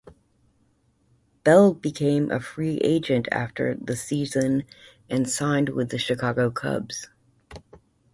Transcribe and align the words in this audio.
Bell 1.43 1.75
became 1.75 2.31
a 2.31 2.39
free 2.39 2.77
agent 2.79 3.27
after 3.31 3.75
the 3.79 3.95
season 3.95 4.63
and 5.11 5.29
signed 5.29 5.69
with 5.69 5.89
the 5.91 5.99
Chicago 5.99 6.49
Cubs. 6.49 7.09